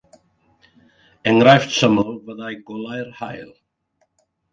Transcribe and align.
Enghraifft 1.31 1.75
syml 1.79 2.09
fyddai 2.23 2.49
golau'r 2.71 3.13
haul. 3.19 3.53